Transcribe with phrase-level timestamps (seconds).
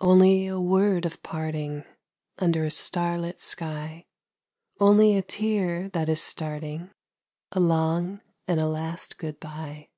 [0.00, 1.84] Only a word of parting
[2.40, 4.04] Under a starlit sky;
[4.80, 6.90] Only a tear that is starting,
[7.52, 9.90] A long and a last good bye.